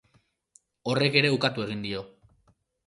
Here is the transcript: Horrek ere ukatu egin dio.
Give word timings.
Horrek 0.93 1.21
ere 1.21 1.33
ukatu 1.37 1.67
egin 1.69 1.87
dio. 1.89 2.05